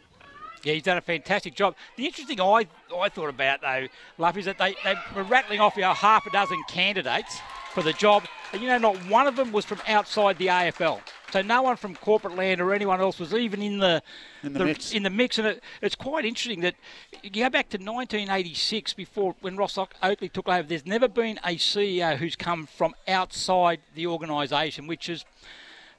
Yeah, 0.64 0.74
he's 0.74 0.84
done 0.84 0.98
a 0.98 1.02
fantastic 1.02 1.56
job. 1.56 1.76
The 1.98 2.06
interesting 2.06 2.40
I, 2.40 2.68
I 2.96 3.10
thought 3.10 3.30
about, 3.30 3.62
though, 3.62 3.88
Luff, 4.20 4.38
is 4.38 4.46
that 4.46 4.60
they, 4.60 4.76
they 4.84 4.94
were 5.16 5.24
rattling 5.24 5.60
off 5.60 5.76
you 5.76 5.82
know, 5.82 5.94
half 5.94 6.28
a 6.28 6.30
dozen 6.30 6.62
candidates 6.68 7.40
for 7.74 7.82
the 7.82 7.94
job, 7.94 8.26
and 8.54 8.62
you 8.62 8.68
know, 8.68 8.78
not 8.78 8.98
one 9.10 9.28
of 9.28 9.36
them 9.36 9.52
was 9.52 9.66
from 9.66 9.80
outside 9.88 10.38
the 10.38 10.48
AFL. 10.48 11.02
So 11.32 11.42
no 11.42 11.62
one 11.62 11.78
from 11.78 11.96
corporate 11.96 12.36
land 12.36 12.60
or 12.60 12.74
anyone 12.74 13.00
else 13.00 13.18
was 13.18 13.34
even 13.34 13.62
in 13.62 13.80
the 13.80 14.04
In 14.44 14.54
the 14.54 14.66
mix. 14.66 14.92
In 14.92 15.04
the 15.04 15.10
mix, 15.10 15.38
and 15.38 15.48
it, 15.48 15.64
it's 15.82 15.96
quite 15.96 16.26
interesting 16.26 16.60
that 16.62 16.76
you 17.24 17.30
go 17.30 17.50
back 17.50 17.70
to 17.70 17.78
1986, 17.78 18.94
before 18.94 19.36
when 19.40 19.56
Ross 19.56 19.78
Oak- 19.78 19.96
Oakley 20.04 20.28
took 20.28 20.50
over. 20.50 20.64
There's 20.64 20.86
never 20.86 21.08
been 21.08 21.40
a 21.46 21.56
CEO 21.56 22.18
who's 22.18 22.36
come 22.36 22.66
from 22.66 22.94
outside 23.08 23.80
the 23.96 24.08
organisation, 24.08 24.88
which 24.88 25.08
is 25.08 25.24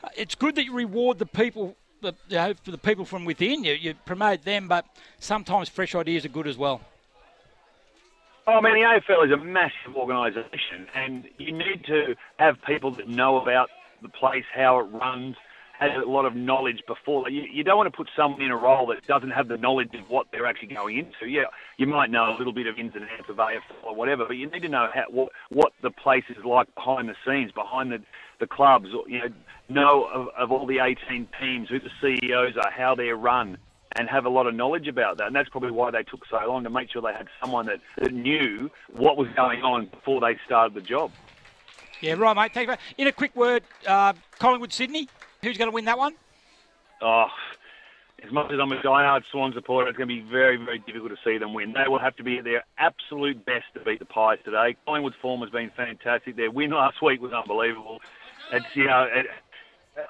uh, 0.04 0.08
it's 0.16 0.34
good 0.34 0.54
that 0.56 0.64
you 0.64 0.74
reward 0.74 1.18
the 1.18 1.26
people, 1.26 1.76
the, 2.02 2.14
you 2.28 2.36
know, 2.36 2.52
for 2.62 2.70
the 2.70 2.78
people 2.78 3.06
from 3.06 3.24
within. 3.24 3.64
You, 3.64 3.72
you 3.72 3.94
promote 4.04 4.44
them, 4.44 4.68
but 4.68 4.84
sometimes 5.18 5.70
fresh 5.70 5.94
ideas 5.94 6.26
are 6.26 6.30
good 6.30 6.46
as 6.46 6.58
well. 6.58 6.82
Oh, 8.46 8.54
I 8.54 8.60
mean, 8.60 8.74
the 8.74 8.80
AFL 8.80 9.24
is 9.24 9.32
a 9.32 9.36
massive 9.36 9.96
organisation, 9.96 10.88
and 10.94 11.28
you 11.38 11.52
need 11.52 11.84
to 11.86 12.16
have 12.38 12.56
people 12.66 12.90
that 12.92 13.08
know 13.08 13.40
about 13.40 13.70
the 14.02 14.08
place, 14.08 14.44
how 14.54 14.78
it 14.80 14.84
runs, 14.84 15.36
has 15.78 15.90
a 16.02 16.08
lot 16.08 16.24
of 16.24 16.36
knowledge 16.36 16.82
before. 16.86 17.28
You, 17.28 17.42
you 17.42 17.64
don't 17.64 17.76
want 17.76 17.92
to 17.92 17.96
put 17.96 18.08
someone 18.16 18.40
in 18.42 18.50
a 18.50 18.56
role 18.56 18.86
that 18.86 19.06
doesn't 19.06 19.30
have 19.30 19.48
the 19.48 19.56
knowledge 19.56 19.94
of 19.94 20.08
what 20.08 20.26
they're 20.30 20.46
actually 20.46 20.74
going 20.74 20.98
into. 20.98 21.28
Yeah, 21.28 21.44
you 21.76 21.86
might 21.86 22.10
know 22.10 22.34
a 22.34 22.36
little 22.36 22.52
bit 22.52 22.66
of 22.66 22.78
ins 22.78 22.94
and 22.94 23.04
outs 23.18 23.28
of 23.28 23.36
AFL 23.36 23.84
or 23.84 23.94
whatever, 23.94 24.24
but 24.26 24.36
you 24.36 24.48
need 24.48 24.62
to 24.62 24.68
know 24.68 24.88
how, 24.92 25.04
what, 25.08 25.32
what 25.50 25.72
the 25.82 25.90
place 25.90 26.24
is 26.28 26.44
like 26.44 26.72
behind 26.74 27.08
the 27.08 27.16
scenes, 27.26 27.52
behind 27.52 27.92
the, 27.92 28.02
the 28.38 28.46
clubs. 28.46 28.88
Or, 28.94 29.08
you 29.08 29.18
know, 29.18 29.28
know 29.68 30.04
of, 30.04 30.28
of 30.36 30.52
all 30.52 30.66
the 30.66 30.78
18 30.78 31.28
teams, 31.40 31.68
who 31.68 31.80
the 31.80 31.90
CEOs 32.00 32.56
are, 32.56 32.70
how 32.70 32.94
they're 32.94 33.16
run 33.16 33.58
and 33.96 34.08
have 34.08 34.24
a 34.24 34.30
lot 34.30 34.46
of 34.46 34.54
knowledge 34.54 34.88
about 34.88 35.18
that. 35.18 35.26
And 35.26 35.36
that's 35.36 35.48
probably 35.48 35.70
why 35.70 35.90
they 35.90 36.02
took 36.02 36.24
so 36.30 36.38
long 36.46 36.64
to 36.64 36.70
make 36.70 36.90
sure 36.90 37.02
they 37.02 37.12
had 37.12 37.28
someone 37.40 37.66
that, 37.66 37.80
that 37.98 38.12
knew 38.12 38.70
what 38.92 39.16
was 39.16 39.28
going 39.36 39.62
on 39.62 39.86
before 39.86 40.20
they 40.20 40.38
started 40.46 40.74
the 40.74 40.80
job. 40.80 41.10
Yeah, 42.02 42.14
right, 42.14 42.34
mate. 42.34 42.52
Thank 42.52 42.68
you. 42.68 42.74
In 42.98 43.06
a 43.06 43.12
quick 43.12 43.34
word, 43.36 43.62
uh, 43.86 44.12
Collingwood 44.40 44.72
Sydney, 44.72 45.08
who's 45.40 45.56
going 45.56 45.70
to 45.70 45.74
win 45.74 45.84
that 45.84 45.96
one? 45.96 46.14
Oh, 47.00 47.26
as 48.24 48.32
much 48.32 48.50
as 48.52 48.58
I'm 48.60 48.72
a 48.72 48.80
diehard 48.82 49.22
Swan 49.30 49.52
supporter, 49.54 49.88
it's 49.88 49.96
going 49.96 50.08
to 50.08 50.14
be 50.14 50.28
very, 50.28 50.56
very 50.56 50.80
difficult 50.80 51.12
to 51.12 51.16
see 51.24 51.38
them 51.38 51.54
win. 51.54 51.72
They 51.72 51.88
will 51.88 52.00
have 52.00 52.16
to 52.16 52.24
be 52.24 52.38
at 52.38 52.44
their 52.44 52.64
absolute 52.76 53.46
best 53.46 53.66
to 53.74 53.80
beat 53.84 54.00
the 54.00 54.04
Pies 54.04 54.38
today. 54.44 54.76
Collingwood's 54.84 55.16
form 55.22 55.40
has 55.42 55.50
been 55.50 55.70
fantastic. 55.76 56.36
Their 56.36 56.50
win 56.50 56.70
last 56.70 57.00
week 57.02 57.20
was 57.20 57.32
unbelievable. 57.32 58.00
It's, 58.52 58.66
you 58.74 58.86
know, 58.86 59.06
it, 59.08 59.26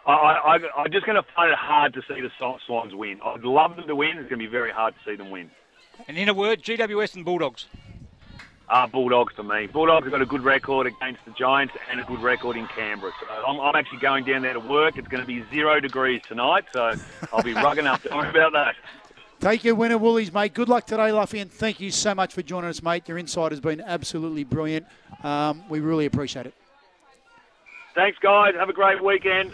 I, 0.06 0.12
I, 0.12 0.58
I'm 0.78 0.92
just 0.92 1.04
going 1.04 1.16
to 1.16 1.28
find 1.36 1.50
it 1.50 1.58
hard 1.58 1.92
to 1.94 2.00
see 2.08 2.20
the 2.22 2.30
Swans 2.66 2.94
win. 2.94 3.20
I'd 3.22 3.44
love 3.44 3.76
them 3.76 3.86
to 3.86 3.96
win. 3.96 4.16
It's 4.18 4.30
going 4.30 4.40
to 4.40 4.46
be 4.46 4.46
very 4.46 4.72
hard 4.72 4.94
to 4.94 5.10
see 5.10 5.16
them 5.16 5.30
win. 5.30 5.50
And 6.08 6.16
in 6.16 6.28
a 6.28 6.34
word, 6.34 6.62
GWS 6.62 7.16
and 7.16 7.24
Bulldogs. 7.24 7.66
Uh, 8.68 8.86
Bulldogs 8.86 9.34
for 9.34 9.42
me. 9.42 9.66
Bulldogs 9.66 10.04
have 10.04 10.12
got 10.12 10.22
a 10.22 10.26
good 10.26 10.42
record 10.42 10.86
against 10.86 11.24
the 11.26 11.32
Giants 11.32 11.74
and 11.90 12.00
a 12.00 12.04
good 12.04 12.20
record 12.22 12.56
in 12.56 12.66
Canberra. 12.68 13.12
So 13.20 13.26
I'm, 13.46 13.60
I'm 13.60 13.76
actually 13.76 13.98
going 13.98 14.24
down 14.24 14.42
there 14.42 14.54
to 14.54 14.60
work. 14.60 14.96
It's 14.96 15.08
going 15.08 15.20
to 15.20 15.26
be 15.26 15.44
zero 15.50 15.78
degrees 15.78 16.22
tonight, 16.26 16.64
so 16.72 16.94
I'll 17.32 17.42
be 17.42 17.52
rugging 17.52 17.84
up. 17.86 18.02
Don't 18.02 18.16
worry 18.16 18.30
about 18.30 18.52
that. 18.52 18.74
Take 19.40 19.64
your 19.64 19.74
winner, 19.74 19.98
Woolies, 19.98 20.32
mate. 20.32 20.54
Good 20.54 20.68
luck 20.68 20.86
today, 20.86 21.10
Luffy, 21.10 21.40
and 21.40 21.50
thank 21.50 21.80
you 21.80 21.90
so 21.90 22.14
much 22.14 22.32
for 22.32 22.42
joining 22.42 22.70
us, 22.70 22.82
mate. 22.82 23.08
Your 23.08 23.18
insight 23.18 23.50
has 23.50 23.60
been 23.60 23.80
absolutely 23.80 24.44
brilliant. 24.44 24.86
Um, 25.24 25.64
we 25.68 25.80
really 25.80 26.06
appreciate 26.06 26.46
it. 26.46 26.54
Thanks, 27.94 28.18
guys. 28.20 28.54
Have 28.54 28.68
a 28.68 28.72
great 28.72 29.02
weekend. 29.02 29.52